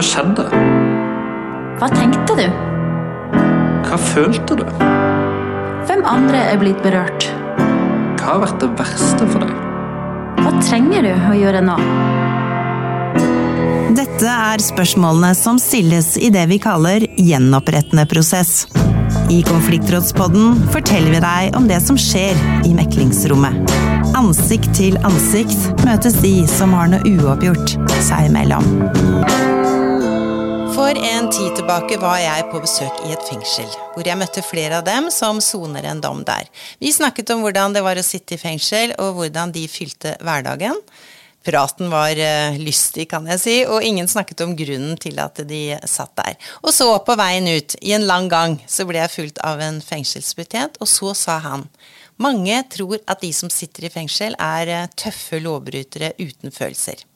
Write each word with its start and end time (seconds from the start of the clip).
Hva 0.00 0.06
skjedde? 0.08 0.44
Hva 1.76 1.88
tenkte 1.92 2.32
du? 2.38 2.46
Hva 3.84 3.98
følte 4.00 4.56
du? 4.56 4.62
Hvem 5.90 6.00
andre 6.08 6.40
er 6.54 6.56
blitt 6.62 6.80
berørt? 6.80 7.26
Hva 8.16 8.30
har 8.30 8.40
vært 8.46 8.62
det 8.62 8.70
verste 8.78 9.28
for 9.28 9.44
deg? 9.44 9.52
Hva 10.40 10.54
trenger 10.64 11.04
du 11.04 11.10
å 11.12 11.34
gjøre 11.36 11.60
nå? 11.66 11.76
Dette 13.98 14.32
er 14.32 14.64
spørsmålene 14.64 15.34
som 15.36 15.60
stilles 15.60 16.14
i 16.16 16.32
det 16.32 16.46
vi 16.48 16.56
kaller 16.64 17.04
gjenopprettende 17.20 18.08
prosess. 18.08 18.70
I 19.28 19.42
Konfliktrådspodden 19.44 20.64
forteller 20.72 21.12
vi 21.18 21.24
deg 21.26 21.60
om 21.60 21.68
det 21.68 21.82
som 21.84 22.00
skjer 22.00 22.40
i 22.64 22.72
meklingsrommet. 22.72 23.76
Ansikt 24.16 24.72
til 24.80 24.96
ansikt 25.04 25.84
møtes 25.84 26.16
de 26.24 26.38
som 26.48 26.72
har 26.78 26.88
noe 26.88 27.18
uoppgjort 27.18 27.76
seg 28.00 28.32
imellom. 28.32 28.64
For 30.74 30.94
en 30.94 31.26
tid 31.30 31.56
tilbake 31.58 31.96
var 31.98 32.20
jeg 32.22 32.44
på 32.52 32.60
besøk 32.62 33.00
i 33.06 33.10
et 33.10 33.24
fengsel, 33.26 33.66
hvor 33.94 34.06
jeg 34.06 34.18
møtte 34.20 34.42
flere 34.46 34.78
av 34.78 34.84
dem 34.86 35.08
som 35.10 35.40
soner 35.42 35.88
en 35.90 36.02
dom 36.02 36.20
der. 36.26 36.46
Vi 36.78 36.92
snakket 36.94 37.32
om 37.34 37.42
hvordan 37.42 37.74
det 37.74 37.82
var 37.82 37.98
å 37.98 38.04
sitte 38.06 38.36
i 38.36 38.40
fengsel, 38.40 38.94
og 39.02 39.18
hvordan 39.18 39.50
de 39.56 39.64
fylte 39.70 40.14
hverdagen. 40.22 40.78
Praten 41.46 41.90
var 41.90 42.14
uh, 42.14 42.58
lystig, 42.60 43.08
kan 43.10 43.26
jeg 43.32 43.42
si, 43.42 43.56
og 43.66 43.82
ingen 43.82 44.08
snakket 44.10 44.44
om 44.46 44.54
grunnen 44.58 44.94
til 45.00 45.18
at 45.24 45.42
de 45.50 45.62
satt 45.90 46.14
der. 46.20 46.38
Og 46.62 46.70
så, 46.76 46.86
på 47.02 47.18
veien 47.18 47.50
ut, 47.50 47.74
i 47.82 47.96
en 47.96 48.06
lang 48.06 48.30
gang, 48.30 48.58
så 48.70 48.86
ble 48.86 49.02
jeg 49.02 49.14
fulgt 49.16 49.42
av 49.42 49.62
en 49.64 49.82
fengselsbetjent, 49.82 50.78
og 50.78 50.90
så 50.90 51.16
sa 51.18 51.40
han 51.50 51.66
mange 52.20 52.62
tror 52.70 53.00
at 53.08 53.24
de 53.24 53.32
som 53.34 53.50
sitter 53.50 53.88
i 53.88 53.94
fengsel, 53.94 54.38
er 54.38 54.74
uh, 54.84 54.90
tøffe 54.94 55.42
lovbrytere 55.42 56.14
uten 56.20 56.54
følelser. 56.54 57.09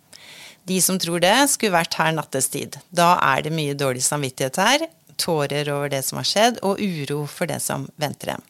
De 0.69 0.81
som 0.83 0.99
tror 1.01 1.21
det, 1.21 1.37
skulle 1.53 1.77
vært 1.77 1.97
her 2.01 2.15
nattestid. 2.17 2.79
Da 2.95 3.15
er 3.21 3.45
det 3.45 3.53
mye 3.55 3.77
dårlig 3.77 4.05
samvittighet 4.07 4.61
her, 4.61 4.87
tårer 5.21 5.69
over 5.71 5.93
det 5.93 6.03
som 6.03 6.19
har 6.19 6.27
skjedd, 6.27 6.59
og 6.67 6.81
uro 6.81 7.25
for 7.31 7.51
det 7.51 7.61
som 7.63 7.87
venter 8.01 8.35
dem. 8.35 8.45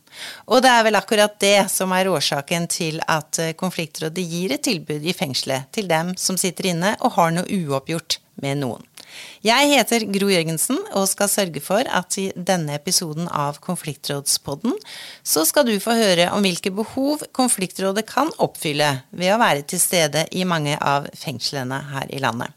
Og 0.47 0.63
det 0.65 0.71
er 0.71 0.85
vel 0.87 0.99
akkurat 0.99 1.35
det 1.43 1.67
som 1.73 1.93
er 1.97 2.09
årsaken 2.09 2.69
til 2.71 3.01
at 3.11 3.41
eh, 3.43 3.55
konfliktrådet 3.59 4.25
gir 4.25 4.55
et 4.55 4.65
tilbud 4.65 5.05
i 5.05 5.17
fengselet 5.17 5.71
til 5.75 5.91
dem 5.91 6.15
som 6.21 6.39
sitter 6.41 6.71
inne 6.71 6.95
og 7.01 7.17
har 7.19 7.35
noe 7.35 7.49
uoppgjort 7.51 8.21
med 8.43 8.63
noen. 8.63 8.87
Jeg 9.45 9.71
heter 9.75 10.07
Gro 10.09 10.31
Jørgensen 10.33 10.81
og 10.97 11.07
skal 11.11 11.31
sørge 11.33 11.63
for 11.65 11.85
at 11.85 12.19
i 12.21 12.31
denne 12.35 12.77
episoden 12.79 13.29
av 13.29 13.61
Konfliktrådspodden 13.65 14.77
så 15.23 15.45
skal 15.49 15.69
du 15.69 15.75
få 15.83 15.97
høre 15.99 16.31
om 16.35 16.45
hvilke 16.45 16.73
behov 16.75 17.25
Konfliktrådet 17.37 18.07
kan 18.09 18.33
oppfylle 18.43 18.91
ved 19.13 19.35
å 19.35 19.41
være 19.43 19.67
til 19.69 19.83
stede 19.83 20.27
i 20.33 20.47
mange 20.49 20.79
av 20.81 21.11
fengslene 21.19 21.81
her 21.95 22.13
i 22.15 22.23
landet. 22.25 22.53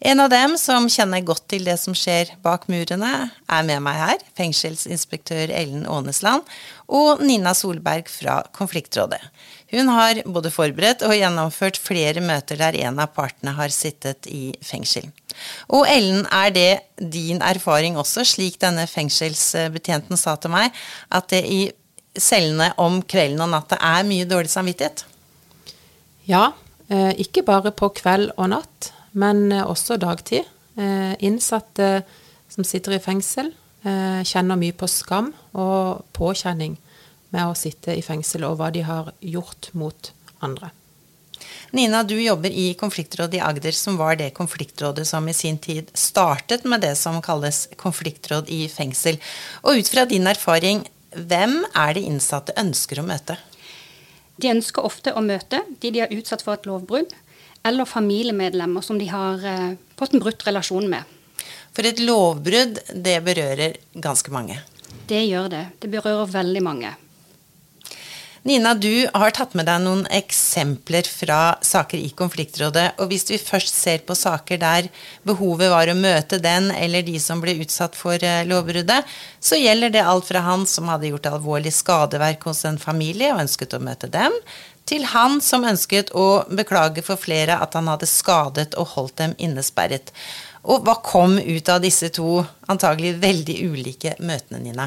En 0.00 0.20
av 0.20 0.28
dem 0.30 0.58
som 0.60 0.88
kjenner 0.92 1.24
godt 1.24 1.46
til 1.48 1.64
det 1.64 1.78
som 1.80 1.94
skjer 1.96 2.34
bak 2.44 2.66
murene, 2.68 3.30
er 3.48 3.62
med 3.64 3.80
meg 3.84 3.96
her, 3.96 4.24
fengselsinspektør 4.36 5.52
Ellen 5.56 5.86
Aanesland 5.88 6.44
og 6.92 7.22
Nina 7.24 7.54
Solberg 7.56 8.10
fra 8.12 8.42
Konfliktrådet. 8.56 9.22
Hun 9.72 9.88
har 9.90 10.20
både 10.28 10.52
forberedt 10.52 11.02
og 11.06 11.16
gjennomført 11.16 11.80
flere 11.80 12.22
møter 12.22 12.60
der 12.60 12.76
en 12.84 13.00
av 13.02 13.14
partene 13.16 13.56
har 13.56 13.72
sittet 13.74 14.28
i 14.30 14.52
fengsel. 14.62 15.08
Og 15.68 15.86
Ellen, 15.90 16.26
er 16.32 16.52
det 16.54 16.70
din 16.96 17.42
erfaring 17.44 17.98
også, 18.00 18.24
slik 18.24 18.60
denne 18.62 18.86
fengselsbetjenten 18.90 20.20
sa 20.20 20.36
til 20.40 20.54
meg, 20.54 20.74
at 21.10 21.28
det 21.32 21.44
i 21.44 21.62
cellene 22.16 22.72
om 22.80 23.02
kvelden 23.04 23.44
og 23.44 23.52
natta 23.52 23.78
er 23.82 24.06
mye 24.08 24.28
dårlig 24.28 24.50
samvittighet? 24.52 25.04
Ja, 26.26 26.50
eh, 26.88 27.12
ikke 27.22 27.44
bare 27.46 27.74
på 27.76 27.92
kveld 28.00 28.32
og 28.36 28.50
natt 28.54 28.92
men 29.16 29.52
eh, 29.52 29.64
også 29.64 29.98
dagtid. 30.00 30.46
Eh, 30.76 31.14
innsatte 31.24 32.02
som 32.52 32.64
sitter 32.64 32.96
i 32.96 33.02
fengsel, 33.02 33.52
kjenner 34.26 34.58
mye 34.58 34.74
på 34.74 34.88
skam 34.90 35.28
og 35.54 36.00
påkjenning 36.16 36.72
med 37.30 37.42
å 37.46 37.52
sitte 37.54 37.94
i 37.94 38.00
fengsel, 38.02 38.42
og 38.48 38.56
hva 38.58 38.72
de 38.74 38.80
har 38.82 39.12
gjort 39.22 39.68
mot 39.78 40.08
andre. 40.42 40.72
Nina, 41.76 42.02
du 42.02 42.22
jobber 42.22 42.50
i 42.50 42.74
konfliktrådet 42.74 43.34
i 43.34 43.40
Agder, 43.40 43.72
som 43.72 43.98
var 44.00 44.16
det 44.16 44.30
konfliktrådet 44.30 45.04
som 45.06 45.28
i 45.28 45.34
sin 45.34 45.58
tid 45.58 45.90
startet 45.92 46.64
med 46.64 46.80
det 46.80 46.94
som 46.96 47.18
kalles 47.22 47.66
konfliktråd 47.76 48.48
i 48.48 48.62
fengsel. 48.72 49.18
Og 49.60 49.82
ut 49.82 49.90
fra 49.92 50.06
din 50.08 50.24
erfaring, 50.30 50.86
hvem 51.12 51.58
er 51.76 51.92
det 51.98 52.06
innsatte 52.08 52.56
ønsker 52.56 53.02
å 53.02 53.04
møte? 53.04 53.36
De 54.40 54.54
ønsker 54.54 54.88
ofte 54.88 55.12
å 55.12 55.20
møte 55.20 55.60
de 55.82 55.92
de 55.92 56.04
er 56.06 56.16
utsatt 56.16 56.46
for 56.46 56.56
et 56.56 56.64
lovbrudd, 56.64 57.12
eller 57.60 57.92
familiemedlemmer 57.92 58.80
som 58.80 58.96
de 58.96 59.10
har 59.12 59.44
eh, 59.44 59.76
fått 60.00 60.16
en 60.16 60.24
brutt 60.24 60.48
relasjon 60.48 60.88
med. 60.88 61.04
For 61.76 61.84
et 61.84 62.00
lovbrudd, 62.00 62.80
det 62.94 63.18
berører 63.26 63.76
ganske 63.92 64.32
mange? 64.32 64.62
Det 65.12 65.26
gjør 65.28 65.52
det. 65.52 65.66
Det 65.82 65.92
berører 65.92 66.38
veldig 66.40 66.64
mange. 66.64 66.96
Nina, 68.46 68.74
du 68.78 69.08
har 69.10 69.32
tatt 69.34 69.56
med 69.58 69.66
deg 69.66 69.80
noen 69.82 70.04
eksempler 70.14 71.08
fra 71.10 71.56
saker 71.66 71.98
i 71.98 72.12
konfliktrådet. 72.14 72.92
Og 73.02 73.08
hvis 73.10 73.24
vi 73.26 73.40
først 73.42 73.74
ser 73.74 74.04
på 74.06 74.14
saker 74.14 74.60
der 74.62 74.86
behovet 75.26 75.72
var 75.72 75.90
å 75.90 75.96
møte 75.98 76.38
den 76.38 76.68
eller 76.70 77.02
de 77.02 77.16
som 77.18 77.40
ble 77.42 77.56
utsatt 77.64 77.98
for 77.98 78.22
eh, 78.22 78.44
lovbruddet, 78.46 79.02
så 79.42 79.58
gjelder 79.58 79.90
det 79.96 80.04
alt 80.06 80.28
fra 80.28 80.44
han 80.46 80.62
som 80.70 80.86
hadde 80.92 81.10
gjort 81.10 81.26
alvorlig 81.32 81.72
skadeverk 81.74 82.46
hos 82.46 82.62
en 82.70 82.78
familie 82.78 83.32
og 83.32 83.42
ønsket 83.48 83.74
å 83.74 83.80
møte 83.82 84.06
dem, 84.14 84.36
til 84.86 85.08
han 85.10 85.40
som 85.42 85.66
ønsket 85.66 86.12
å 86.14 86.44
beklage 86.46 87.02
for 87.02 87.18
flere 87.18 87.56
at 87.58 87.74
han 87.74 87.90
hadde 87.90 88.06
skadet 88.06 88.76
og 88.78 88.92
holdt 88.92 89.16
dem 89.24 89.34
innesperret. 89.42 90.14
Og 90.70 90.86
hva 90.86 90.94
kom 91.02 91.34
ut 91.42 91.74
av 91.74 91.82
disse 91.82 92.12
to 92.14 92.44
antagelig 92.70 93.16
veldig 93.26 93.58
ulike 93.72 94.14
møtene, 94.22 94.62
Nina? 94.68 94.86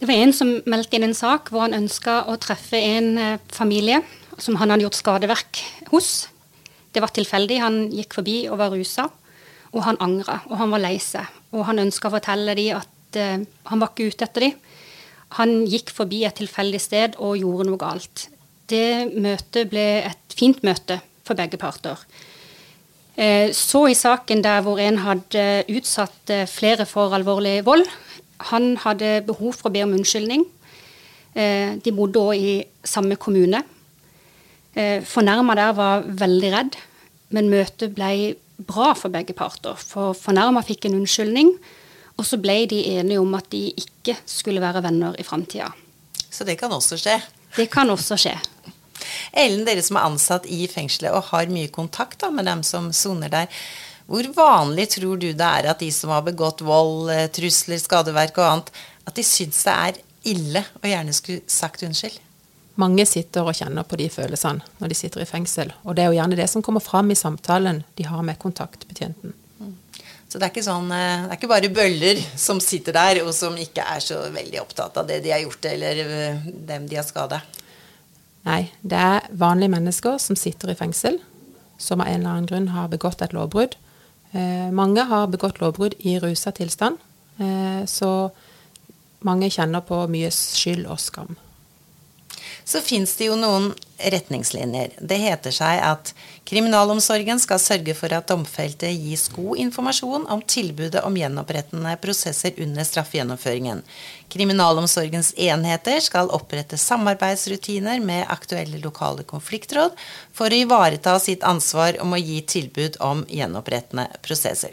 Det 0.00 0.08
var 0.10 0.20
en 0.20 0.34
som 0.36 0.50
meldte 0.70 0.98
inn 0.98 1.06
en 1.06 1.16
sak 1.16 1.50
hvor 1.52 1.64
han 1.64 1.76
ønska 1.76 2.24
å 2.30 2.36
treffe 2.42 2.78
en 2.78 3.10
eh, 3.20 3.42
familie 3.54 4.02
som 4.38 4.58
han 4.58 4.72
hadde 4.72 4.86
gjort 4.86 4.98
skadeverk 4.98 5.62
hos. 5.92 6.26
Det 6.94 7.02
var 7.02 7.14
tilfeldig. 7.14 7.60
Han 7.62 7.78
gikk 7.94 8.18
forbi 8.18 8.36
og 8.50 8.58
var 8.60 8.74
rusa, 8.74 9.06
og 9.70 9.86
han 9.86 9.98
angra, 10.02 10.40
og 10.50 10.58
han 10.58 10.74
var 10.74 10.82
lei 10.82 10.96
seg. 11.02 11.30
Og 11.54 11.66
han 11.68 11.82
ønska 11.82 12.10
å 12.10 12.16
fortelle 12.16 12.56
dem 12.58 12.80
at 12.80 13.18
uh, 13.18 13.46
han 13.70 13.82
var 13.82 13.92
ikke 13.92 14.10
ute 14.10 14.26
etter 14.26 14.48
dem. 14.48 14.58
Han 15.38 15.56
gikk 15.70 15.94
forbi 15.94 16.24
et 16.26 16.36
tilfeldig 16.38 16.82
sted 16.82 17.18
og 17.22 17.38
gjorde 17.38 17.68
noe 17.70 17.80
galt 17.80 18.28
det 18.70 19.10
møtet 19.20 19.68
ble 19.72 19.84
et 20.08 20.36
fint 20.36 20.62
møte 20.64 20.98
for 21.24 21.36
begge 21.38 21.60
parter. 21.60 22.00
Eh, 23.14 23.52
så 23.54 23.84
i 23.88 23.96
saken 23.96 24.42
der 24.44 24.62
hvor 24.64 24.80
en 24.82 24.98
hadde 25.04 25.64
utsatt 25.70 26.32
flere 26.50 26.86
for 26.88 27.14
alvorlig 27.14 27.60
vold. 27.66 27.86
Han 28.50 28.74
hadde 28.82 29.22
behov 29.26 29.56
for 29.58 29.70
å 29.70 29.74
be 29.74 29.84
om 29.86 29.94
unnskyldning. 29.96 30.44
Eh, 31.34 31.76
de 31.82 31.94
bodde 31.94 32.20
òg 32.20 32.34
i 32.38 32.54
samme 32.84 33.16
kommune. 33.16 33.62
Fornærma 34.74 35.54
der 35.54 35.74
var 35.78 36.00
veldig 36.02 36.48
redd, 36.50 36.76
men 37.30 37.46
møtet 37.46 37.92
ble 37.94 38.08
bra 38.58 38.92
for 38.98 39.12
begge 39.14 39.34
parter. 39.38 39.78
For 39.78 40.16
fornærma 40.18 40.64
fikk 40.66 40.88
en 40.88 40.96
unnskyldning, 40.98 41.52
og 42.18 42.26
så 42.26 42.38
ble 42.42 42.64
de 42.70 42.80
enige 42.96 43.22
om 43.22 43.34
at 43.38 43.46
de 43.54 43.68
ikke 43.70 44.16
skulle 44.26 44.62
være 44.62 44.82
venner 44.84 45.14
i 45.18 45.26
framtida. 45.26 45.70
Så 46.26 46.46
det 46.46 46.58
kan 46.58 46.74
også 46.74 46.98
skje? 46.98 47.20
Det 47.54 47.68
kan 47.70 47.90
også 47.90 48.18
skje. 48.18 48.34
Ellen, 49.34 49.64
dere 49.66 49.82
som 49.82 49.98
er 49.98 50.06
ansatt 50.08 50.46
i 50.50 50.64
fengselet 50.70 51.14
og 51.14 51.30
har 51.32 51.50
mye 51.50 51.70
kontakt 51.74 52.20
da, 52.22 52.30
med 52.34 52.46
dem 52.50 52.62
som 52.66 52.90
soner 52.94 53.30
der. 53.32 53.64
Hvor 54.06 54.26
vanlig 54.36 54.90
tror 54.98 55.16
du 55.20 55.30
det 55.32 55.46
er 55.46 55.70
at 55.70 55.80
de 55.80 55.88
som 55.94 56.12
har 56.12 56.24
begått 56.26 56.60
vold, 56.64 57.08
eh, 57.12 57.30
trusler, 57.32 57.80
skadeverk 57.80 58.36
og 58.38 58.48
annet, 58.50 58.74
at 59.08 59.16
de 59.16 59.24
syns 59.24 59.62
det 59.64 59.74
er 59.74 60.02
ille 60.34 60.64
og 60.82 60.88
gjerne 60.88 61.14
skulle 61.16 61.44
sagt 61.48 61.84
unnskyld? 61.86 62.18
Mange 62.80 63.06
sitter 63.06 63.46
og 63.46 63.54
kjenner 63.54 63.86
på 63.86 63.96
de 64.00 64.08
følelsene 64.10 64.64
når 64.80 64.90
de 64.90 64.98
sitter 64.98 65.22
i 65.22 65.28
fengsel. 65.28 65.70
Og 65.86 65.94
det 65.94 66.04
er 66.04 66.10
jo 66.10 66.18
gjerne 66.18 66.38
det 66.40 66.48
som 66.50 66.64
kommer 66.64 66.82
fram 66.82 67.12
i 67.14 67.16
samtalen 67.18 67.84
de 67.96 68.06
har 68.08 68.24
med 68.26 68.40
kontaktbetjenten. 68.42 69.32
Mm. 69.60 69.74
Så 70.28 70.40
det 70.40 70.48
er, 70.48 70.52
ikke 70.52 70.66
sånn, 70.66 70.90
eh, 70.92 71.24
det 71.24 71.30
er 71.30 71.38
ikke 71.38 71.52
bare 71.54 71.72
bøller 71.72 72.20
som 72.36 72.60
sitter 72.60 72.96
der, 72.96 73.22
og 73.24 73.32
som 73.36 73.56
ikke 73.56 73.86
er 73.88 74.02
så 74.04 74.24
veldig 74.34 74.60
opptatt 74.60 74.98
av 75.00 75.08
det 75.08 75.22
de 75.24 75.32
har 75.32 75.44
gjort, 75.46 75.70
eller 75.70 76.02
eh, 76.04 76.48
dem 76.72 76.90
de 76.90 76.98
har 76.98 77.06
skada? 77.08 77.40
Nei, 78.44 78.66
det 78.82 79.00
er 79.00 79.30
vanlige 79.32 79.72
mennesker 79.72 80.18
som 80.20 80.36
sitter 80.36 80.74
i 80.74 80.76
fengsel, 80.76 81.22
som 81.80 82.02
av 82.02 82.10
en 82.10 82.18
eller 82.18 82.32
annen 82.34 82.50
grunn 82.50 82.68
har 82.74 82.90
begått 82.92 83.22
et 83.24 83.32
lovbrudd. 83.32 83.78
Eh, 84.34 84.70
mange 84.74 85.04
har 85.06 85.28
begått 85.30 85.60
lovbrudd 85.62 85.94
i 86.02 86.18
rusa 86.18 86.50
tilstand, 86.52 86.98
eh, 87.38 87.84
så 87.86 88.30
mange 89.22 89.50
kjenner 89.50 89.80
på 89.86 90.00
mye 90.10 90.30
skyld 90.34 90.88
og 90.90 90.98
skam. 90.98 91.36
Så 92.64 92.80
fins 92.80 93.16
det 93.16 93.28
jo 93.28 93.36
noen 93.36 93.72
retningslinjer. 94.00 94.94
Det 94.98 95.18
heter 95.20 95.52
seg 95.54 95.80
at 95.84 96.12
Kriminalomsorgen 96.48 97.40
skal 97.40 97.60
sørge 97.60 97.94
for 97.96 98.12
at 98.16 98.28
domfelte 98.28 98.88
gis 98.88 99.26
god 99.32 99.60
informasjon 99.60 100.24
om 100.32 100.42
tilbudet 100.48 101.02
om 101.04 101.16
gjenopprettende 101.16 101.94
prosesser 102.02 102.56
under 102.64 102.88
straffegjennomføringen. 102.88 103.82
Kriminalomsorgens 104.32 105.34
enheter 105.40 106.00
skal 106.04 106.32
opprette 106.36 106.80
samarbeidsrutiner 106.80 108.00
med 108.04 108.26
aktuelle 108.32 108.80
lokale 108.82 109.26
konfliktråd 109.28 109.92
for 110.32 110.48
å 110.48 110.62
ivareta 110.64 111.18
sitt 111.20 111.44
ansvar 111.44 112.00
om 112.02 112.16
å 112.16 112.20
gi 112.20 112.40
tilbud 112.56 112.96
om 113.04 113.26
gjenopprettende 113.28 114.08
prosesser. 114.24 114.72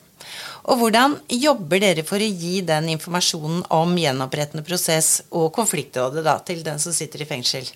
Og 0.70 0.78
hvordan 0.80 1.16
jobber 1.34 1.82
dere 1.82 2.04
for 2.08 2.22
å 2.22 2.28
gi 2.30 2.62
den 2.66 2.92
informasjonen 2.94 3.64
om 3.74 3.96
gjenopprettende 3.98 4.66
prosess 4.66 5.22
og 5.30 5.50
konfliktrådet 5.56 6.36
til 6.48 6.66
den 6.66 6.80
som 6.84 6.96
sitter 6.96 7.26
i 7.26 7.30
fengsel? 7.30 7.70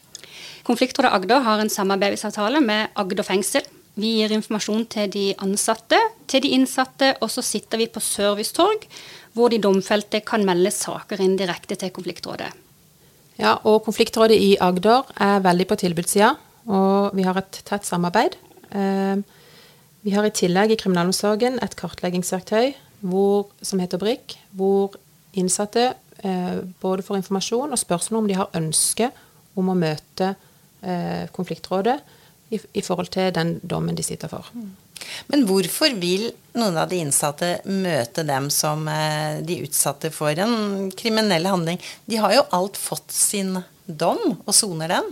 Konfliktrådet 0.66 1.14
Agder 1.14 1.44
har 1.46 1.62
en 1.62 1.70
samarbeidsavtale 1.70 2.58
med 2.66 2.94
Agder 2.98 3.26
fengsel. 3.26 3.66
Vi 3.96 4.16
gir 4.18 4.32
informasjon 4.34 4.88
til 4.90 5.12
de 5.14 5.26
ansatte, 5.46 6.00
til 6.28 6.42
de 6.42 6.56
innsatte, 6.58 7.12
og 7.22 7.30
så 7.30 7.44
sitter 7.46 7.80
vi 7.80 7.86
på 7.88 8.02
servicetorg, 8.02 8.88
hvor 9.38 9.54
de 9.54 9.60
domfelte 9.62 10.24
kan 10.26 10.44
melde 10.48 10.72
saker 10.74 11.22
inn 11.22 11.36
direkte 11.38 11.78
til 11.78 11.94
konfliktrådet. 11.94 12.50
Ja, 13.38 13.58
og 13.68 13.84
Konfliktrådet 13.86 14.40
i 14.40 14.56
Agder 14.64 15.06
er 15.22 15.44
veldig 15.44 15.68
på 15.70 15.78
tilbudssida, 15.84 16.32
og 16.66 17.14
vi 17.14 17.28
har 17.28 17.38
et 17.38 17.60
tett 17.68 17.86
samarbeid. 17.86 18.38
Eh, 18.72 19.22
vi 20.02 20.16
har 20.16 20.26
i 20.26 20.34
tillegg 20.34 20.74
i 20.74 20.80
kriminalomsorgen 20.80 21.60
et 21.62 21.78
kartleggingsverktøy 21.78 22.74
hvor, 23.06 23.52
som 23.62 23.84
heter 23.84 24.02
BRIK, 24.02 24.38
hvor 24.56 24.96
innsatte 25.38 25.92
eh, 26.24 26.58
både 26.82 27.06
får 27.06 27.22
informasjon 27.22 27.76
og 27.76 27.82
spørsmål 27.84 28.24
om 28.24 28.30
de 28.32 28.40
har 28.40 28.58
ønske 28.58 29.12
om 29.60 29.70
å 29.70 29.78
møte 29.78 30.34
eh, 30.86 31.26
konfliktrådet 31.36 31.98
i, 32.54 32.60
i, 32.60 32.82
forhold 32.86 33.10
til 33.14 33.32
den 33.36 33.58
dommen 33.64 33.98
de 33.98 34.06
sitter 34.06 34.32
for. 34.32 34.48
Mm. 34.54 34.70
Men 35.32 35.44
hvorfor 35.50 35.96
vil 36.00 36.30
noen 36.56 36.78
av 36.80 36.90
de 36.90 37.02
innsatte 37.04 37.50
møte 37.68 38.24
dem 38.28 38.52
som 38.54 38.88
eh, 38.92 39.42
de 39.46 39.62
utsatte 39.66 40.14
for 40.14 40.38
en 40.46 40.92
kriminell 40.96 41.50
handling? 41.50 41.82
De 42.06 42.22
har 42.22 42.38
jo 42.38 42.48
alt 42.56 42.80
fått 42.80 43.12
sin 43.14 43.58
dom 43.86 44.38
og 44.38 44.54
soner 44.56 44.94
den. 44.96 45.12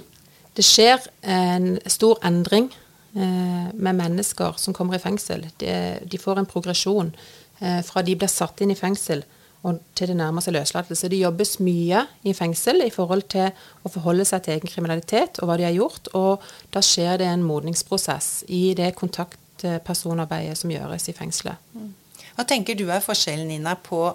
Det 0.54 0.66
skjer 0.66 1.02
en 1.26 1.76
stor 1.90 2.22
endring 2.26 2.70
Eh, 3.16 3.74
med 3.74 3.96
mennesker 3.96 4.54
som 4.58 4.74
kommer 4.74 4.96
i 4.96 5.00
fengsel. 5.00 5.46
De, 5.62 6.00
de 6.02 6.18
får 6.18 6.40
en 6.40 6.48
progresjon 6.50 7.12
eh, 7.60 7.82
fra 7.86 8.02
de 8.02 8.16
blir 8.18 8.32
satt 8.32 8.64
inn 8.66 8.74
i 8.74 8.78
fengsel 8.78 9.22
og 9.64 9.80
til 9.96 10.12
det 10.12 10.18
nærmer 10.20 10.44
seg 10.44 10.58
løslatelse. 10.58 11.08
Det 11.08 11.22
jobbes 11.22 11.56
mye 11.64 12.04
i 12.28 12.34
fengsel 12.36 12.84
i 12.84 12.92
forhold 12.92 13.24
til 13.32 13.48
å 13.88 13.92
forholde 13.94 14.26
seg 14.28 14.44
til 14.44 14.58
egen 14.58 14.72
kriminalitet 14.72 15.40
og 15.40 15.48
hva 15.48 15.56
de 15.60 15.68
har 15.68 15.76
gjort. 15.78 16.10
Og 16.20 16.44
da 16.76 16.84
skjer 16.84 17.22
det 17.22 17.30
en 17.32 17.46
modningsprosess 17.48 18.44
i 18.52 18.74
det 18.76 18.92
kontaktpersonarbeidet 19.00 20.60
som 20.60 20.74
gjøres 20.74 21.08
i 21.08 21.16
fengselet. 21.16 21.64
Mm. 21.72 21.94
Hva 22.34 22.48
tenker 22.50 22.76
du 22.76 22.90
er 22.92 23.04
forskjellen, 23.06 23.48
Nina, 23.54 23.78
på 23.80 24.10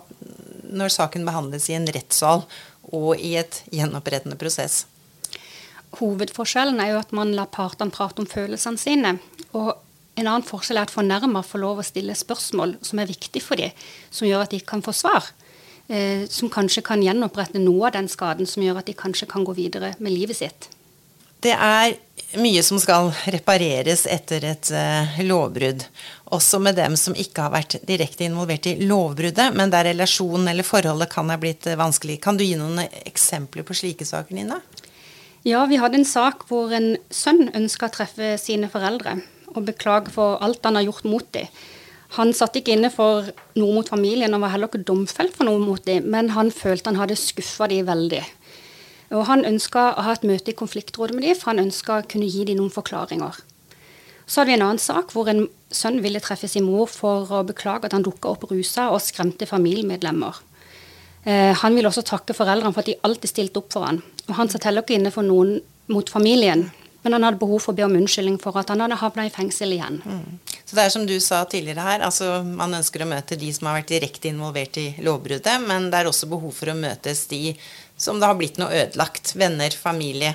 når 0.68 0.92
saken 0.92 1.24
behandles 1.24 1.70
i 1.70 1.78
en 1.78 1.88
rettssal 1.96 2.44
og 2.92 3.10
i 3.16 3.32
et 3.40 3.62
gjenopprettende 3.72 4.36
prosess? 4.40 4.82
Hovedforskjellen 5.96 6.80
er 6.84 6.92
jo 6.92 7.00
at 7.00 7.14
man 7.16 7.32
lar 7.32 7.48
partene 7.48 7.94
prate 7.94 8.20
om 8.20 8.28
følelsene 8.28 8.80
sine. 8.80 9.16
Og 9.56 9.72
en 10.18 10.26
annen 10.26 10.46
forskjell 10.46 10.80
er 10.80 10.88
at 10.88 10.94
fornærma 10.94 11.44
får 11.46 11.62
lov 11.62 11.82
å 11.82 11.86
stille 11.86 12.16
spørsmål 12.18 12.78
som 12.84 12.98
er 12.98 13.10
viktig 13.10 13.42
for 13.44 13.60
dem, 13.60 13.74
som 14.10 14.26
gjør 14.28 14.46
at 14.46 14.54
de 14.54 14.62
kan 14.66 14.82
få 14.84 14.94
svar. 14.96 15.30
Eh, 15.88 16.26
som 16.28 16.50
kanskje 16.52 16.82
kan 16.84 17.02
gjenopprette 17.02 17.60
noe 17.62 17.86
av 17.88 17.94
den 17.94 18.10
skaden 18.12 18.48
som 18.48 18.64
gjør 18.64 18.82
at 18.82 18.90
de 18.90 18.96
kanskje 18.98 19.28
kan 19.30 19.46
gå 19.46 19.54
videre 19.56 19.94
med 20.02 20.12
livet 20.12 20.36
sitt. 20.36 20.68
Det 21.40 21.54
er 21.54 21.94
mye 22.42 22.64
som 22.66 22.80
skal 22.82 23.12
repareres 23.30 24.02
etter 24.10 24.44
et 24.50 24.70
uh, 24.74 25.20
lovbrudd. 25.22 25.84
Også 26.34 26.58
med 26.60 26.76
dem 26.76 26.96
som 26.98 27.14
ikke 27.16 27.46
har 27.46 27.54
vært 27.54 27.78
direkte 27.88 28.26
involvert 28.26 28.66
i 28.66 28.74
lovbruddet, 28.82 29.54
men 29.56 29.70
der 29.72 29.86
relasjonen 29.92 30.50
eller 30.50 30.66
forholdet 30.66 31.12
kan 31.14 31.30
ha 31.30 31.38
blitt 31.40 31.70
uh, 31.70 31.78
vanskelig. 31.78 32.18
Kan 32.26 32.36
du 32.36 32.44
gi 32.44 32.58
noen 32.58 32.82
eksempler 33.06 33.64
på 33.64 33.78
slike 33.78 34.04
saker, 34.04 34.34
Nina? 34.34 34.58
Ja, 35.46 35.62
vi 35.70 35.78
hadde 35.80 36.02
en 36.02 36.08
sak 36.10 36.42
hvor 36.50 36.74
en 36.74 36.96
sønn 37.08 37.46
ønska 37.54 37.86
å 37.86 37.94
treffe 37.94 38.34
sine 38.42 38.68
foreldre 38.68 39.20
og 39.54 39.66
beklage 39.66 40.12
for 40.14 40.38
alt 40.44 40.64
han 40.66 40.78
har 40.78 40.86
gjort 40.88 41.08
mot 41.08 41.28
dem. 41.34 41.48
Han 42.16 42.32
satt 42.32 42.56
ikke 42.56 42.72
inne 42.72 42.88
for 42.88 43.26
noe 43.60 43.74
mot 43.76 43.88
familien 43.88 44.32
og 44.32 44.40
var 44.40 44.54
heller 44.54 44.70
ikke 44.70 44.86
domfelt 44.88 45.34
for 45.36 45.48
noe 45.48 45.60
mot 45.60 45.82
dem, 45.84 46.06
men 46.08 46.32
han 46.32 46.48
følte 46.54 46.88
han 46.88 47.00
hadde 47.00 47.18
skuffa 47.20 47.68
dem 47.68 47.84
veldig. 47.88 48.22
Og 49.12 49.24
Han 49.28 49.44
ønska 49.48 49.94
å 49.96 50.04
ha 50.04 50.14
et 50.16 50.24
møte 50.28 50.52
i 50.52 50.56
konfliktrådet 50.56 51.16
med 51.16 51.24
dem, 51.24 51.36
for 51.36 51.52
han 51.52 51.62
ønska 51.64 51.94
å 51.98 52.08
kunne 52.08 52.28
gi 52.28 52.44
dem 52.44 52.58
noen 52.60 52.72
forklaringer. 52.72 53.38
Så 54.28 54.40
hadde 54.40 54.50
vi 54.50 54.56
en 54.58 54.64
annen 54.66 54.82
sak 54.82 55.14
hvor 55.16 55.30
en 55.32 55.46
sønn 55.72 56.02
ville 56.04 56.20
treffe 56.20 56.48
sin 56.48 56.66
mor 56.68 56.90
for 56.92 57.30
å 57.32 57.40
beklage 57.48 57.88
at 57.88 57.96
han 57.96 58.04
dukka 58.04 58.34
opp 58.34 58.44
rusa 58.50 58.90
og 58.92 59.00
skremte 59.00 59.48
familiemedlemmer. 59.48 60.42
Eh, 61.24 61.54
han 61.56 61.76
ville 61.76 61.88
også 61.88 62.04
takke 62.04 62.36
foreldrene 62.36 62.74
for 62.74 62.84
at 62.84 62.90
de 62.90 62.98
alltid 63.08 63.32
stilte 63.32 63.62
opp 63.62 63.72
for 63.72 63.88
han. 63.88 64.02
Og 64.28 64.36
han 64.36 64.52
satt 64.52 64.68
heller 64.68 64.84
ikke 64.84 64.98
inne 64.98 65.12
for 65.14 65.24
noen 65.24 65.56
mot 65.88 66.12
familien, 66.12 66.66
men 67.08 67.16
han 67.16 67.24
hadde 67.24 67.40
behov 67.40 67.62
for 67.64 67.72
å 67.72 67.78
be 67.78 67.86
om 67.86 67.96
unnskyldning 67.96 68.36
for 68.42 68.56
at 68.60 68.68
han 68.68 68.84
hadde 68.84 68.98
havna 69.00 69.24
i 69.24 69.32
fengsel 69.32 69.72
igjen. 69.72 70.02
Mm. 70.04 70.58
Så 70.68 70.76
det 70.76 70.82
er 70.84 70.92
som 70.92 71.06
du 71.08 71.14
sa 71.24 71.40
tidligere 71.48 71.86
her, 71.86 72.02
altså 72.04 72.42
man 72.44 72.76
ønsker 72.76 73.00
å 73.00 73.08
møte 73.08 73.38
de 73.40 73.48
som 73.56 73.70
har 73.70 73.78
vært 73.78 73.94
direkte 73.94 74.28
involvert 74.28 74.76
i 74.76 74.90
lovbruddet, 75.00 75.64
men 75.64 75.88
det 75.88 76.02
er 76.02 76.10
også 76.10 76.28
behov 76.28 76.52
for 76.52 76.68
å 76.68 76.76
møtes 76.76 77.24
de 77.30 77.54
som 77.96 78.20
det 78.20 78.28
har 78.28 78.36
blitt 78.36 78.60
noe 78.60 78.84
ødelagt. 78.84 79.32
Venner, 79.40 79.72
familie, 79.72 80.34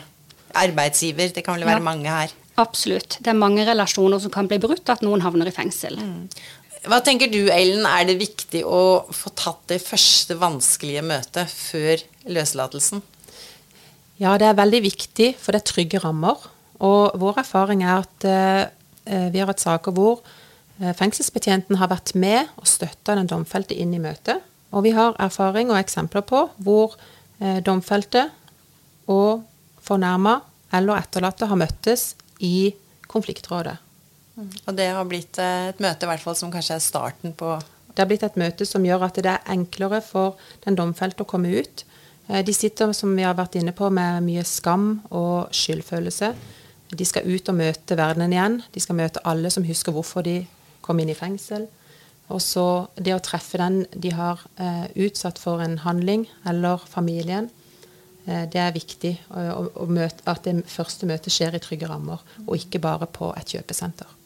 arbeidsgiver. 0.57 1.29
Det 1.35 1.45
kan 1.45 1.59
vel 1.59 1.69
være 1.69 1.83
ja, 1.83 1.85
mange 1.85 2.17
her. 2.17 2.33
Absolutt. 2.61 3.19
Det 3.21 3.29
er 3.31 3.37
mange 3.37 3.65
relasjoner 3.69 4.21
som 4.25 4.33
kan 4.33 4.49
bli 4.49 4.59
brutt, 4.61 4.89
at 4.89 5.05
noen 5.05 5.23
havner 5.23 5.49
i 5.49 5.55
fengsel. 5.55 6.01
Mm. 6.01 6.27
Hva 6.89 6.99
tenker 7.05 7.29
du, 7.31 7.45
Ellen, 7.53 7.85
er 7.87 8.09
det 8.09 8.17
viktig 8.19 8.65
å 8.67 9.05
få 9.13 9.31
tatt 9.39 9.61
det 9.71 9.79
første 9.85 10.35
vanskelige 10.41 11.05
møtet 11.07 11.53
før 11.53 12.01
løslatelsen? 12.27 13.05
Ja, 14.19 14.35
det 14.37 14.49
er 14.49 14.59
veldig 14.59 14.81
viktig, 14.83 15.29
for 15.39 15.55
det 15.55 15.63
er 15.63 15.69
trygge 15.71 16.01
rammer. 16.03 16.49
Og 16.83 17.19
vår 17.19 17.43
erfaring 17.43 17.83
er 17.85 18.01
at 18.01 18.25
eh, 18.27 19.27
vi 19.31 19.41
har 19.41 19.49
hatt 19.49 19.63
saker 19.63 19.95
hvor 19.95 20.21
eh, 20.81 20.93
fengselsbetjenten 20.97 21.79
har 21.79 21.91
vært 21.91 22.13
med 22.19 22.51
og 22.59 22.67
støtta 22.69 23.15
den 23.19 23.29
domfelte 23.31 23.77
inn 23.77 23.93
i 23.95 24.01
møtet. 24.03 24.43
Og 24.73 24.85
vi 24.87 24.93
har 24.95 25.15
erfaring 25.21 25.71
og 25.71 25.79
eksempler 25.79 26.25
på 26.27 26.45
hvor 26.65 26.97
eh, 27.39 27.61
domfelte 27.63 28.27
og 29.11 29.45
fornærma 29.83 30.39
eller 30.73 31.03
etterlatte 31.03 31.47
har 31.47 31.59
møttes 31.59 32.13
i 32.43 32.73
konfliktrådet. 33.07 33.77
Mm. 34.33 34.49
Og 34.65 34.75
det 34.75 34.89
har 34.97 35.07
blitt 35.07 35.39
eh, 35.39 35.69
et 35.71 35.81
møte 35.83 36.07
i 36.07 36.11
hvert 36.11 36.23
fall 36.23 36.37
som 36.39 36.51
kanskje 36.51 36.79
er 36.79 36.83
starten 36.83 37.35
på 37.37 37.55
Det 37.93 38.01
har 38.01 38.09
blitt 38.09 38.23
et 38.25 38.39
møte 38.41 38.65
som 38.65 38.85
gjør 38.85 39.07
at 39.07 39.19
det 39.21 39.29
er 39.29 39.51
enklere 39.53 40.01
for 40.01 40.39
den 40.65 40.75
domfelte 40.75 41.23
å 41.23 41.29
komme 41.29 41.53
ut 41.53 41.85
Eh, 42.27 42.45
de 42.45 42.53
sitter, 42.53 42.93
som 42.93 43.15
vi 43.15 43.25
har 43.25 43.35
vært 43.35 43.57
inne 43.59 43.73
på, 43.75 43.89
med 43.91 44.23
mye 44.23 44.43
skam 44.47 45.01
og 45.11 45.51
skyldfølelse. 45.55 46.33
De 46.93 47.05
skal 47.07 47.27
ut 47.27 47.49
og 47.49 47.57
møte 47.57 47.97
verdenen 47.97 48.35
igjen. 48.35 48.59
De 48.73 48.83
skal 48.83 48.97
møte 48.99 49.23
alle 49.27 49.51
som 49.53 49.65
husker 49.67 49.95
hvorfor 49.95 50.25
de 50.25 50.43
kom 50.85 50.99
inn 50.99 51.11
i 51.13 51.17
fengsel. 51.17 51.67
Og 52.31 52.39
så 52.41 52.65
det 52.95 53.15
å 53.15 53.21
treffe 53.23 53.59
den 53.59 53.83
de 53.93 54.13
har 54.15 54.41
eh, 54.61 54.87
utsatt 55.05 55.41
for 55.41 55.63
en 55.63 55.79
handling, 55.83 56.25
eller 56.47 56.81
familien. 56.89 57.49
Eh, 58.25 58.45
det 58.49 58.61
er 58.63 58.75
viktig 58.75 59.13
å, 59.29 59.67
å 59.83 59.87
møte, 59.91 60.23
at 60.29 60.45
det 60.47 60.63
første 60.71 61.09
møtet 61.09 61.33
skjer 61.35 61.57
i 61.57 61.63
trygge 61.63 61.89
rammer, 61.91 62.23
og 62.45 62.57
ikke 62.57 62.81
bare 62.83 63.09
på 63.11 63.33
et 63.37 63.55
kjøpesenter. 63.57 64.19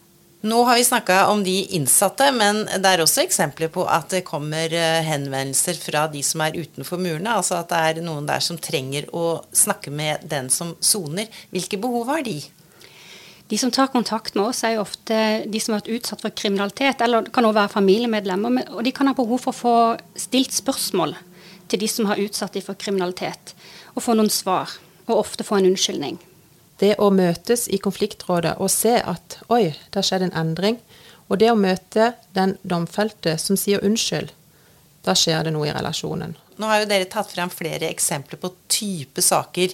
Nå 0.47 0.59
har 0.63 0.77
vi 0.77 0.83
snakka 0.86 1.27
om 1.27 1.41
de 1.43 1.55
innsatte, 1.74 2.27
men 2.31 2.62
det 2.69 2.91
er 2.91 3.01
også 3.01 3.24
eksempler 3.24 3.71
på 3.74 3.88
at 3.89 4.12
det 4.13 4.21
kommer 4.27 4.69
eh, 4.69 5.00
henvendelser 5.07 5.79
fra 5.81 6.05
de 6.13 6.21
som 6.24 6.43
er 6.45 6.59
utenfor 6.59 7.01
murene. 7.01 7.33
Altså 7.33 7.57
at 7.57 7.71
det 7.71 7.79
er 7.81 8.03
noen 8.05 8.29
der 8.29 8.43
som 8.45 8.59
trenger 8.62 9.09
å 9.17 9.41
snakke 9.50 9.89
med 9.89 10.27
den 10.29 10.51
som 10.53 10.75
soner. 10.77 11.25
Hvilke 11.50 11.81
behov 11.81 12.13
har 12.13 12.21
de? 12.27 12.38
De 13.47 13.57
som 13.57 13.71
tar 13.71 13.87
kontakt 13.93 14.35
med 14.35 14.49
oss, 14.49 14.63
er 14.67 14.75
jo 14.75 14.83
ofte 14.83 15.17
de 15.47 15.59
som 15.63 15.73
har 15.73 15.81
vært 15.81 15.93
utsatt 15.99 16.23
for 16.25 16.35
kriminalitet, 16.35 17.01
eller 17.01 17.27
det 17.27 17.33
kan 17.35 17.47
også 17.47 17.59
være 17.61 17.75
familiemedlemmer. 17.77 18.71
Og 18.75 18.83
de 18.83 18.91
kan 18.95 19.07
ha 19.07 19.15
behov 19.15 19.45
for 19.45 19.55
å 19.55 19.61
få 19.61 19.75
stilt 20.19 20.55
spørsmål 20.55 21.15
til 21.71 21.83
de 21.83 21.87
som 21.91 22.09
har 22.11 22.19
utsatt 22.19 22.57
dem 22.57 22.65
for 22.65 22.79
kriminalitet, 22.79 23.55
og 23.95 24.03
få 24.03 24.17
noen 24.19 24.31
svar. 24.31 24.75
Og 25.07 25.21
ofte 25.21 25.47
få 25.47 25.61
en 25.61 25.69
unnskyldning 25.69 26.17
det 26.81 26.95
å 27.01 27.09
møtes 27.13 27.65
i 27.73 27.79
konfliktrådet 27.81 28.57
og 28.61 28.69
se 28.71 28.97
at 29.01 29.39
oi, 29.53 29.73
det 29.73 29.99
har 29.99 30.05
skjedd 30.05 30.27
en 30.27 30.37
endring, 30.43 30.79
og 31.27 31.41
det 31.41 31.49
å 31.51 31.59
møte 31.59 32.13
den 32.37 32.55
domfelte 32.63 33.35
som 33.41 33.59
sier 33.59 33.83
unnskyld, 33.85 34.31
da 35.03 35.15
skjer 35.17 35.47
det 35.47 35.55
noe 35.55 35.67
i 35.69 35.73
relasjonen. 35.75 36.35
Nå 36.57 36.69
har 36.69 36.81
jo 36.81 36.89
dere 36.89 37.09
tatt 37.09 37.31
frem 37.31 37.51
flere 37.53 37.89
eksempler 37.89 38.39
på 38.41 38.51
type 38.71 39.23
saker 39.23 39.73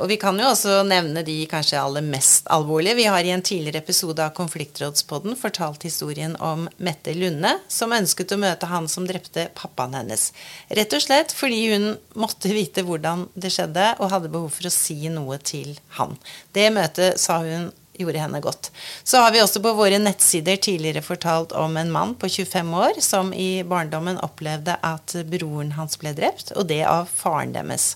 og 0.00 0.08
vi 0.10 0.18
kan 0.20 0.36
jo 0.36 0.50
også 0.50 0.82
nevne 0.84 1.22
de 1.24 1.36
kanskje 1.48 1.80
aller 1.80 2.04
mest 2.04 2.48
alvorlige. 2.52 2.98
Vi 2.98 3.06
har 3.08 3.24
i 3.24 3.32
en 3.32 3.44
tidligere 3.44 3.80
episode 3.80 4.20
av 4.20 4.34
Konfliktrådspodden 4.36 5.38
fortalt 5.40 5.86
historien 5.88 6.36
om 6.36 6.66
Mette 6.76 7.14
Lunde, 7.16 7.54
som 7.68 7.94
ønsket 7.96 8.34
å 8.34 8.40
møte 8.40 8.68
han 8.68 8.88
som 8.92 9.06
drepte 9.08 9.46
pappaen 9.56 9.96
hennes. 9.96 10.28
Rett 10.68 10.92
og 10.92 11.04
slett 11.06 11.32
fordi 11.32 11.62
hun 11.72 11.94
måtte 12.20 12.52
vite 12.52 12.84
hvordan 12.84 13.28
det 13.34 13.54
skjedde, 13.54 13.94
og 14.00 14.12
hadde 14.12 14.32
behov 14.34 14.52
for 14.52 14.68
å 14.68 14.74
si 14.74 15.08
noe 15.12 15.40
til 15.40 15.72
han. 15.96 16.18
Det 16.52 16.68
møtet 16.74 17.20
sa 17.22 17.40
hun 17.44 17.72
gjorde 17.98 18.18
henne 18.18 18.40
godt. 18.40 18.70
Så 19.04 19.20
har 19.22 19.32
vi 19.32 19.42
også 19.42 19.62
på 19.62 19.74
våre 19.78 19.98
nettsider 20.02 20.56
tidligere 20.56 21.04
fortalt 21.04 21.54
om 21.56 21.76
en 21.76 21.92
mann 21.94 22.14
på 22.18 22.28
25 22.28 22.74
år 22.74 23.00
som 23.04 23.32
i 23.32 23.62
barndommen 23.66 24.20
opplevde 24.24 24.76
at 24.82 25.16
broren 25.30 25.74
hans 25.78 25.98
ble 26.00 26.14
drept, 26.16 26.52
og 26.58 26.68
det 26.70 26.82
av 26.90 27.10
faren 27.10 27.54
deres. 27.54 27.94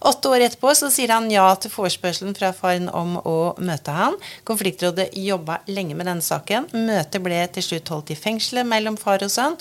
Åtte 0.00 0.30
år 0.32 0.44
etterpå 0.46 0.72
så 0.78 0.90
sier 0.94 1.12
han 1.14 1.30
ja 1.32 1.46
til 1.60 1.72
forespørselen 1.72 2.36
fra 2.38 2.52
faren 2.56 2.88
om 2.94 3.16
å 3.22 3.38
møte 3.58 3.94
han. 3.94 4.18
Konfliktrådet 4.48 5.10
jobba 5.18 5.60
lenge 5.70 5.96
med 5.98 6.10
denne 6.10 6.24
saken. 6.24 6.70
Møtet 6.74 7.22
ble 7.24 7.40
til 7.54 7.66
slutt 7.70 7.94
holdt 7.94 8.12
i 8.14 8.18
fengselet 8.18 8.68
mellom 8.68 8.98
far 9.00 9.24
og 9.26 9.32
sønn, 9.32 9.58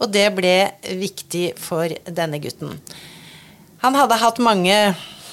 og 0.00 0.10
det 0.12 0.28
ble 0.36 0.56
viktig 1.00 1.52
for 1.60 1.92
denne 2.06 2.40
gutten. 2.42 2.74
Han 3.84 3.96
hadde 3.96 4.18
hatt 4.20 4.40
mange 4.42 4.74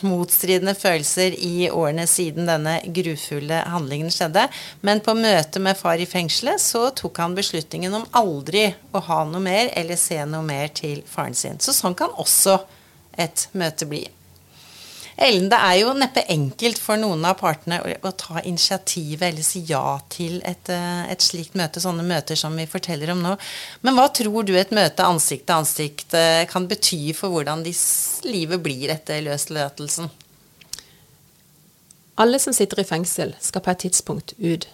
motstridende 0.03 0.75
følelser 0.75 1.35
i 1.39 1.69
årene 1.71 2.05
siden 2.09 2.47
denne 2.49 2.77
grufulle 2.95 3.61
handlingen 3.71 4.11
skjedde. 4.13 4.45
Men 4.81 5.01
på 5.03 5.15
møtet 5.17 5.61
med 5.63 5.79
far 5.79 6.01
i 6.01 6.07
fengselet 6.09 6.61
så 6.61 6.89
tok 6.95 7.21
han 7.23 7.37
beslutningen 7.37 7.95
om 7.99 8.07
aldri 8.19 8.67
å 8.91 9.03
ha 9.07 9.23
noe 9.29 9.43
mer 9.43 9.71
eller 9.79 9.99
se 9.99 10.19
noe 10.27 10.43
mer 10.45 10.73
til 10.75 11.03
faren 11.09 11.37
sin. 11.37 11.59
Så 11.63 11.75
sånn 11.75 11.97
kan 11.97 12.13
også 12.19 12.59
et 13.19 13.47
møte 13.57 13.87
bli. 13.89 14.03
Ellen, 15.15 15.45
det 15.51 15.59
er 15.61 15.75
jo 15.77 15.91
neppe 15.93 16.23
enkelt 16.33 16.79
for 16.81 16.97
noen 16.97 17.21
av 17.29 17.35
partene 17.37 17.77
å, 17.83 17.91
å 18.09 18.11
ta 18.17 18.41
initiativet 18.41 19.27
eller 19.27 19.45
si 19.45 19.61
ja 19.69 19.99
til 20.09 20.39
et, 20.41 20.71
eh, 20.73 21.03
et, 21.13 21.21
slikt 21.21 21.53
møte, 21.59 21.81
sånne 21.83 22.05
møter 22.07 22.39
som 22.39 22.55
vi 22.57 22.65
forteller 22.69 23.13
om 23.13 23.21
nå. 23.21 23.35
Men 23.85 23.97
hva 23.97 24.07
tror 24.09 24.47
du 24.47 24.55
et 24.57 24.73
møte 24.73 25.05
ansikt 25.05 25.45
til 25.45 25.59
ansikt 25.59 26.17
eh, 26.17 26.45
kan 26.49 26.65
bety 26.69 27.13
for 27.17 27.35
hvordan 27.35 27.61
livet 28.25 28.65
blir 28.65 28.93
etter 28.95 29.21
løslatelsen? 29.27 30.09
Alle 32.23 32.41
som 32.41 32.53
sitter 32.53 32.81
i 32.81 32.87
fengsel, 32.87 33.33
skal 33.41 33.61
på 33.65 33.73
et 33.73 33.85
tidspunkt 33.85 34.35
ut 34.37 34.67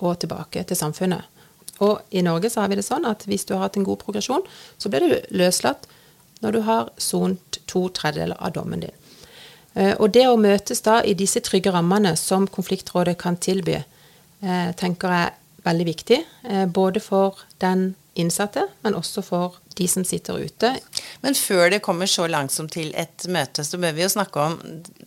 og 0.00 0.16
tilbake 0.22 0.62
til 0.66 0.78
samfunnet. 0.78 1.26
Og 1.80 2.00
i 2.14 2.22
Norge 2.22 2.50
så 2.52 2.62
har 2.62 2.70
vi 2.70 2.78
det 2.78 2.86
sånn 2.86 3.06
at 3.08 3.26
hvis 3.26 3.46
du 3.48 3.54
har 3.56 3.66
hatt 3.66 3.78
en 3.80 3.86
god 3.86 4.02
progresjon, 4.02 4.46
så 4.78 4.90
blir 4.92 5.06
du 5.06 5.36
løslatt 5.42 5.86
når 6.40 6.56
du 6.56 6.60
har 6.66 6.90
sont 7.00 7.60
to 7.70 7.86
tredjedeler 7.94 8.38
av 8.40 8.54
dommen 8.56 8.82
din. 8.84 8.99
Eh, 9.74 9.94
og 9.98 10.10
det 10.14 10.26
å 10.28 10.38
møtes 10.40 10.82
da 10.86 11.00
i 11.06 11.14
disse 11.18 11.42
trygge 11.46 11.72
rammene 11.74 12.16
som 12.18 12.48
konfliktrådet 12.50 13.16
kan 13.20 13.38
tilby, 13.40 13.78
eh, 13.78 14.70
tenker 14.76 15.14
jeg 15.14 15.30
er 15.30 15.38
veldig 15.64 15.86
viktig. 15.86 16.20
Eh, 16.44 16.66
både 16.66 17.00
for 17.00 17.38
den 17.60 17.94
innsatte, 18.16 18.66
men 18.82 18.94
også 18.94 19.22
for 19.22 19.60
de 19.76 19.86
som 19.88 20.04
sitter 20.04 20.42
ute. 20.42 20.74
Men 21.22 21.34
før 21.34 21.70
det 21.70 21.82
kommer 21.82 22.06
så 22.06 22.26
langt 22.28 22.50
som 22.50 22.68
til 22.68 22.92
et 22.94 23.26
møte, 23.28 23.62
så 23.64 23.78
bør 23.78 23.94
vi 23.94 24.02
jo 24.02 24.08
snakke 24.08 24.36
om 24.36 24.58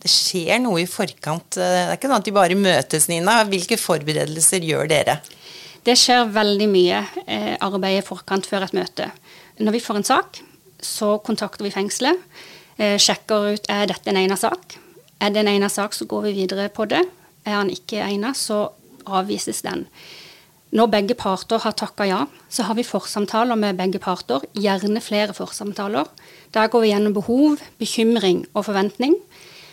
Det 0.04 0.10
skjer 0.10 0.58
noe 0.60 0.80
i 0.82 0.86
forkant. 0.86 1.50
Det 1.50 1.62
er 1.62 1.92
ikke 1.96 2.08
sånn 2.08 2.18
at 2.18 2.24
de 2.24 2.32
bare 2.32 2.56
møtes, 2.56 3.08
Nina. 3.08 3.44
Hvilke 3.44 3.76
forberedelser 3.78 4.60
gjør 4.60 4.88
dere? 4.88 5.20
Det 5.84 5.94
skjer 5.96 6.32
veldig 6.32 6.68
mye 6.68 7.04
arbeid 7.60 8.00
i 8.00 8.04
forkant 8.04 8.46
før 8.46 8.64
et 8.64 8.72
møte. 8.72 9.10
Når 9.60 9.72
vi 9.72 9.80
får 9.80 9.96
en 9.96 10.04
sak, 10.04 10.40
så 10.80 11.18
kontakter 11.24 11.64
vi 11.64 11.70
fengselet. 11.70 12.18
Eh, 12.76 12.98
sjekker 12.98 13.54
ut 13.54 13.70
er 13.70 13.86
dette 13.90 14.10
en 14.10 14.18
egnet 14.18 14.40
sak. 14.40 14.78
Er 15.22 15.30
det 15.30 15.44
en 15.44 15.52
egnet 15.52 15.72
sak, 15.72 15.94
så 15.94 16.06
går 16.10 16.28
vi 16.28 16.36
videre 16.42 16.68
på 16.68 16.88
det. 16.90 17.04
Er 17.46 17.60
han 17.60 17.70
ikke 17.70 18.02
egnet, 18.02 18.36
så 18.36 18.72
avvises 19.06 19.62
den. 19.62 19.86
Når 20.74 20.90
begge 20.90 21.14
parter 21.14 21.62
har 21.62 21.76
takka 21.78 22.06
ja, 22.08 22.24
så 22.50 22.64
har 22.66 22.74
vi 22.74 22.82
forsamtaler 22.82 23.54
med 23.54 23.78
begge 23.78 24.00
parter. 24.02 24.42
Gjerne 24.58 25.02
flere 25.04 25.36
forsamtaler. 25.36 26.08
Der 26.54 26.66
går 26.68 26.82
vi 26.82 26.90
gjennom 26.90 27.14
behov, 27.14 27.62
bekymring 27.78 28.42
og 28.54 28.66
forventning. 28.66 29.14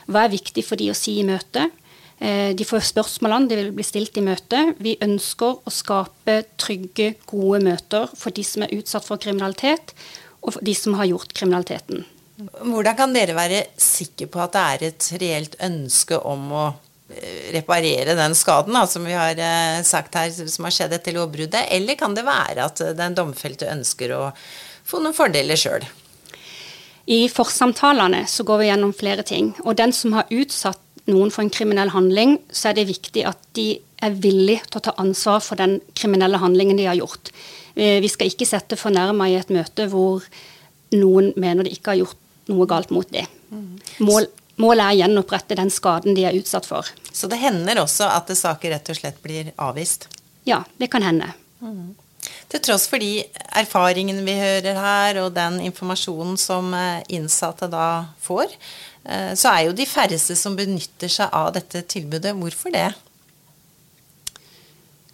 Hva 0.05 0.27
er 0.27 0.36
viktig 0.36 0.63
for 0.67 0.77
de 0.77 0.91
å 0.91 0.98
si 0.98 1.17
i 1.17 1.25
møte? 1.25 1.72
Eh, 2.22 2.53
de 2.53 2.67
får 2.67 2.86
spørsmålene 2.91 3.50
de 3.50 3.58
vil 3.58 3.74
bli 3.74 3.86
stilt 3.88 4.17
i 4.22 4.25
møte. 4.25 4.75
Vi 4.77 4.93
ønsker 5.01 5.65
å 5.65 5.74
skape 5.74 6.43
trygge, 6.62 7.15
gode 7.25 7.63
møter 7.65 8.05
for 8.13 8.29
de 8.29 8.46
som 8.46 8.67
er 8.67 8.75
utsatt 8.77 9.08
for 9.08 9.17
kriminalitet, 9.22 9.96
og 10.46 10.53
for 10.53 10.65
de 10.65 10.75
som 10.77 11.00
har 11.01 11.10
gjort 11.10 11.34
kriminaliteten. 11.34 12.05
Hvordan 12.41 12.98
kan 12.98 13.13
dere 13.13 13.36
være 13.38 13.65
sikre 13.79 14.29
på 14.31 14.41
at 14.43 14.55
det 14.55 14.62
er 14.62 14.86
et 14.89 15.10
reelt 15.21 15.57
ønske 15.62 16.17
om 16.17 16.48
å 16.55 16.65
eh, 17.13 17.51
reparere 17.55 18.17
den 18.17 18.36
skaden 18.38 18.77
da, 18.77 18.86
som 18.89 19.05
vi 19.05 19.15
har 19.17 19.38
eh, 19.38 19.81
sagt 19.88 20.17
her, 20.17 20.31
som 20.31 20.67
har 20.67 20.75
skjedd 20.75 20.95
etter 20.98 21.17
lovbruddet, 21.17 21.67
eller 21.77 22.00
kan 22.00 22.15
det 22.17 22.25
være 22.27 22.67
at 22.67 22.83
den 22.98 23.17
domfelte 23.17 23.69
ønsker 23.71 24.15
å 24.17 24.24
få 24.88 25.03
noen 25.03 25.17
fordeler 25.17 25.60
sjøl? 25.60 25.86
I 27.12 27.25
forsamtalene 27.33 28.24
så 28.29 28.45
går 28.48 28.62
vi 28.62 28.69
gjennom 28.69 28.93
flere 28.95 29.25
ting. 29.27 29.51
Og 29.65 29.75
den 29.79 29.93
som 29.95 30.13
har 30.15 30.29
utsatt 30.31 30.79
noen 31.10 31.31
for 31.33 31.43
en 31.43 31.53
kriminell 31.53 31.91
handling, 31.93 32.38
så 32.53 32.69
er 32.69 32.77
det 32.77 32.91
viktig 32.91 33.25
at 33.27 33.39
de 33.57 33.74
er 34.01 34.17
villige 34.21 34.65
til 34.67 34.79
å 34.79 34.86
ta 34.86 34.93
ansvar 35.01 35.41
for 35.43 35.60
den 35.60 35.79
kriminelle 35.98 36.39
handlingen 36.41 36.79
de 36.79 36.88
har 36.89 36.98
gjort. 37.00 37.33
Eh, 37.75 38.00
vi 38.03 38.10
skal 38.12 38.31
ikke 38.31 38.48
sette 38.50 38.79
fornærma 38.79 39.29
i 39.29 39.38
et 39.39 39.53
møte 39.53 39.88
hvor 39.91 40.25
noen 40.95 41.31
mener 41.39 41.65
de 41.65 41.74
ikke 41.74 41.93
har 41.93 42.01
gjort 42.03 42.17
noe 42.51 42.67
galt 42.70 42.91
mot 42.93 43.08
dem. 43.12 43.27
Mål, 44.03 44.27
målet 44.62 44.86
er 44.86 44.93
å 44.93 45.00
gjenopprette 45.01 45.58
den 45.60 45.72
skaden 45.74 46.15
de 46.17 46.27
er 46.27 46.38
utsatt 46.38 46.67
for. 46.70 46.88
Så 47.12 47.29
det 47.31 47.41
hender 47.41 47.81
også 47.81 48.08
at 48.12 48.31
saker 48.38 48.75
rett 48.75 48.91
og 48.91 49.00
slett 49.00 49.20
blir 49.24 49.51
avvist? 49.62 50.08
Ja, 50.48 50.63
det 50.79 50.91
kan 50.93 51.05
hende. 51.05 51.34
Mm. 51.62 51.93
Til 52.51 52.62
tross 52.63 52.88
for 52.89 53.01
de 53.01 53.24
erfaringene 53.58 54.24
vi 54.25 54.36
hører 54.38 54.77
her, 54.77 55.22
og 55.24 55.36
den 55.36 55.60
informasjonen 55.65 56.38
som 56.39 56.74
eh, 56.77 57.03
innsatte 57.15 57.70
da 57.72 57.88
får, 58.22 58.53
eh, 59.05 59.31
så 59.39 59.53
er 59.53 59.67
jo 59.67 59.77
de 59.77 59.88
færreste 59.89 60.36
som 60.38 60.58
benytter 60.58 61.12
seg 61.12 61.31
av 61.34 61.53
dette 61.55 61.84
tilbudet. 61.91 62.36
Hvorfor 62.38 62.75
det? 62.75 62.89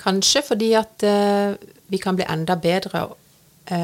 Kanskje 0.02 0.44
fordi 0.46 0.70
at 0.78 1.04
uh, 1.04 1.56
vi 1.92 1.98
kan 2.00 2.16
bli 2.16 2.28
enda 2.30 2.56
bedre 2.62 3.02
Eh, 3.04 3.27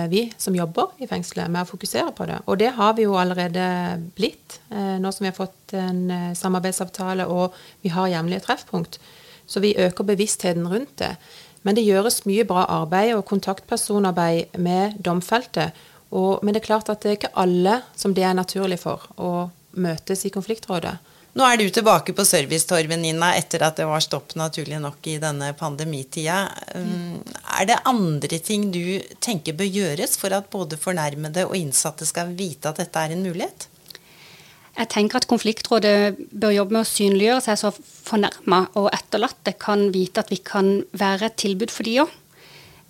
vi 0.09 0.21
som 0.37 0.55
jobber 0.55 0.93
i 1.03 1.07
fengselet, 1.07 1.51
med 1.51 1.65
å 1.65 1.69
fokusere 1.69 2.13
på 2.15 2.27
det. 2.29 2.39
Og 2.47 2.59
det 2.61 2.71
har 2.77 2.93
vi 2.97 3.03
jo 3.03 3.17
allerede 3.19 3.65
blitt, 4.15 4.59
eh, 4.71 4.97
nå 4.99 5.11
som 5.11 5.25
vi 5.25 5.31
har 5.31 5.35
fått 5.35 5.73
en 5.75 6.11
eh, 6.11 6.33
samarbeidsavtale 6.39 7.27
og 7.27 7.57
vi 7.83 7.91
har 7.91 8.11
jevnlige 8.11 8.45
treffpunkt. 8.45 8.99
Så 9.47 9.59
vi 9.59 9.75
øker 9.75 10.07
bevisstheten 10.07 10.67
rundt 10.67 10.95
det. 10.97 11.15
Men 11.63 11.75
det 11.75 11.83
gjøres 11.83 12.25
mye 12.27 12.45
bra 12.47 12.65
arbeid 12.81 13.15
og 13.15 13.25
kontaktpersonarbeid 13.27 14.55
med 14.59 14.99
domfelte. 15.03 15.71
Og, 16.11 16.43
men 16.43 16.53
det 16.53 16.61
er 16.61 16.67
klart 16.67 16.89
at 16.91 17.03
det 17.03 17.09
er 17.09 17.19
ikke 17.19 17.35
alle 17.39 17.81
som 17.95 18.13
det 18.13 18.23
er 18.23 18.37
naturlig 18.37 18.79
for 18.79 19.03
å 19.17 19.49
møtes 19.73 20.25
i 20.27 20.31
konfliktrådet. 20.31 20.95
Nå 21.33 21.45
er 21.49 21.57
du 21.57 21.65
tilbake 21.73 22.13
på 22.13 22.25
servicetorvet, 22.29 22.99
Nina, 23.01 23.31
etter 23.33 23.63
at 23.65 23.79
det 23.79 23.87
var 23.89 24.03
stopp 24.05 24.35
naturlig 24.37 24.77
nok 24.81 25.07
i 25.09 25.15
denne 25.21 25.49
pandemitida. 25.57 26.43
Mm. 26.77 27.23
er 27.57 27.69
det 27.69 27.79
andre 27.89 28.37
ting 28.37 28.67
du 28.73 29.01
tenker 29.17 29.57
bør 29.57 29.65
gjøres 29.65 30.13
for 30.21 30.35
at 30.37 30.51
både 30.53 30.77
fornærmede 30.77 31.47
og 31.47 31.57
innsatte 31.57 32.05
skal 32.05 32.35
vite 32.37 32.69
at 32.69 32.83
dette 32.83 33.01
er 33.01 33.15
en 33.15 33.25
mulighet? 33.25 33.65
Jeg 34.73 34.89
tenker 34.89 35.19
at 35.19 35.29
Konfliktrådet 35.29 36.17
bør 36.33 36.53
jobbe 36.53 36.77
med 36.77 36.85
å 36.85 36.89
synliggjøre 36.89 37.41
seg 37.45 37.59
så 37.61 37.73
fornærma 37.73 38.63
og 38.77 38.91
etterlatte 38.93 39.53
kan 39.61 39.87
vite 39.93 40.21
at 40.21 40.31
vi 40.33 40.39
kan 40.41 40.79
være 40.97 41.29
et 41.29 41.37
tilbud 41.41 41.73
for 41.73 41.85
de 41.85 41.99
òg. 42.05 42.13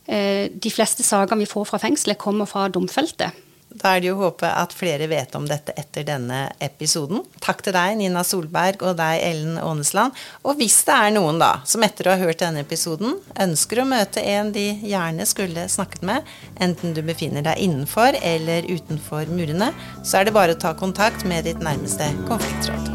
Eh, 0.08 0.52
de 0.52 0.72
fleste 0.72 1.04
sakene 1.04 1.44
vi 1.44 1.52
får 1.52 1.68
fra 1.72 1.80
fengselet, 1.80 2.20
kommer 2.20 2.48
fra 2.48 2.68
domfelte. 2.72 3.32
Da 3.74 3.96
er 3.96 4.04
det 4.04 4.10
jo 4.12 4.18
å 4.18 4.24
håpe 4.28 4.48
at 4.48 4.74
flere 4.76 5.08
vet 5.12 5.34
om 5.38 5.48
dette 5.50 5.74
etter 5.80 6.06
denne 6.08 6.46
episoden. 6.64 7.24
Takk 7.44 7.64
til 7.66 7.76
deg, 7.76 7.98
Nina 8.00 8.24
Solberg, 8.28 8.84
og 8.86 8.98
deg, 9.00 9.22
Ellen 9.26 9.58
Aanesland. 9.62 10.16
Og 10.46 10.60
hvis 10.62 10.80
det 10.88 10.96
er 10.96 11.14
noen 11.18 11.42
da, 11.42 11.52
som 11.70 11.84
etter 11.86 12.08
å 12.08 12.16
ha 12.16 12.22
hørt 12.22 12.44
denne 12.44 12.64
episoden, 12.64 13.18
ønsker 13.42 13.82
å 13.82 13.90
møte 13.90 14.24
en 14.36 14.54
de 14.56 14.70
gjerne 14.86 15.28
skulle 15.30 15.68
snakket 15.72 16.06
med, 16.06 16.34
enten 16.62 16.94
du 16.94 17.02
befinner 17.06 17.46
deg 17.46 17.62
innenfor 17.66 18.20
eller 18.22 18.70
utenfor 18.70 19.32
murene, 19.34 19.74
så 20.04 20.22
er 20.22 20.30
det 20.30 20.38
bare 20.38 20.58
å 20.58 20.64
ta 20.66 20.76
kontakt 20.78 21.26
med 21.28 21.50
ditt 21.50 21.64
nærmeste 21.64 22.14
konfliktråd. 22.30 22.93